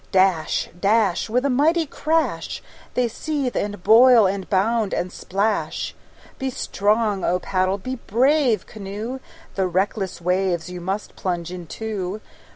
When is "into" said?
11.51-12.19